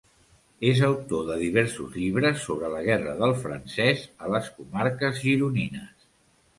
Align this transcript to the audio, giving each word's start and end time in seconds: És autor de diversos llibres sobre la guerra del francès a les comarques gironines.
És 0.69 0.79
autor 0.87 1.27
de 1.27 1.37
diversos 1.41 1.99
llibres 1.99 2.41
sobre 2.47 2.73
la 2.79 2.81
guerra 2.89 3.15
del 3.23 3.37
francès 3.45 4.05
a 4.27 4.35
les 4.37 4.53
comarques 4.59 5.25
gironines. 5.31 6.15